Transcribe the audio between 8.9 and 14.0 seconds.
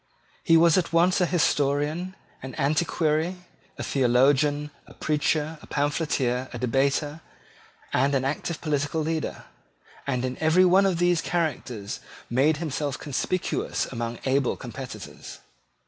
leader; and in every one of these characters made himself conspicuous